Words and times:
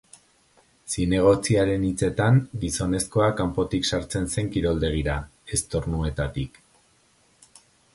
Zinegotziaren 0.93 1.85
hitzetan, 1.89 2.41
gizonezkoa 2.65 3.29
kanpotik 3.43 3.89
sartzen 3.93 4.29
zen 4.37 4.53
kiroldegira, 4.57 5.23
ez 5.59 5.65
tornuetatik. 5.77 6.63